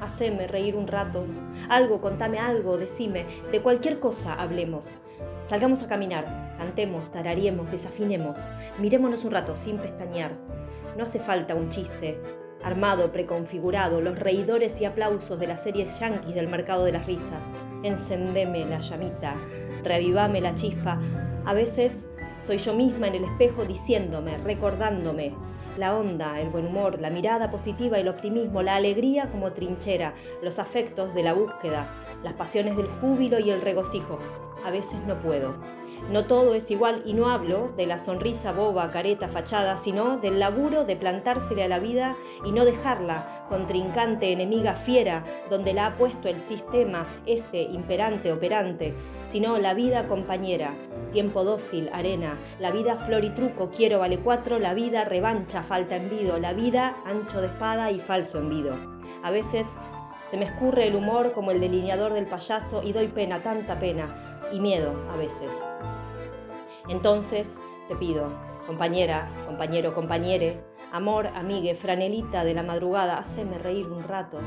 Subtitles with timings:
[0.00, 1.24] haceme reír un rato.
[1.68, 4.98] Algo, contame algo, decime, de cualquier cosa hablemos.
[5.42, 8.38] Salgamos a caminar, cantemos, tarariemos, desafinemos,
[8.78, 10.32] mirémonos un rato sin pestañear.
[10.96, 12.20] No hace falta un chiste,
[12.62, 17.42] armado, preconfigurado, los reidores y aplausos de las series yanquis del mercado de las risas.
[17.82, 19.34] Encendeme la llamita,
[19.82, 21.00] reavivame la chispa.
[21.46, 22.06] A veces
[22.40, 25.34] soy yo misma en el espejo diciéndome, recordándome,
[25.80, 30.58] la onda, el buen humor, la mirada positiva, el optimismo, la alegría como trinchera, los
[30.58, 31.88] afectos de la búsqueda,
[32.22, 34.18] las pasiones del júbilo y el regocijo.
[34.62, 35.54] A veces no puedo.
[36.10, 40.38] No todo es igual y no hablo de la sonrisa boba, careta, fachada, sino del
[40.38, 45.96] laburo de plantársele a la vida y no dejarla contrincante, enemiga, fiera, donde la ha
[45.96, 48.94] puesto el sistema, este imperante, operante,
[49.26, 50.72] sino la vida compañera,
[51.12, 55.96] tiempo dócil, arena, la vida flor y truco, quiero vale cuatro, la vida revancha, falta
[55.96, 58.74] envido, la vida ancho de espada y falso envido.
[59.24, 59.66] A veces
[60.30, 64.40] se me escurre el humor como el delineador del payaso y doy pena, tanta pena,
[64.52, 65.52] y miedo a veces.
[66.88, 68.30] Entonces te pido,
[68.66, 74.38] compañera, compañero, compañere, amor, amigue, franelita de la madrugada, haceme reír un rato.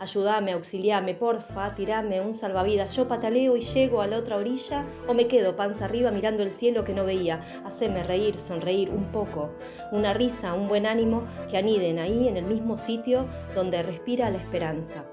[0.00, 2.96] Ayúdame, auxiliame, porfa, tirame un salvavidas.
[2.96, 6.52] Yo pataleo y llego a la otra orilla o me quedo panza arriba mirando el
[6.52, 7.40] cielo que no veía.
[7.66, 9.50] Haceme reír, sonreír un poco.
[9.92, 14.38] Una risa, un buen ánimo que aniden ahí en el mismo sitio donde respira la
[14.38, 15.04] esperanza.